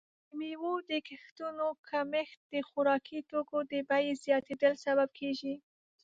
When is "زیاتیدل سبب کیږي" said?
4.23-5.53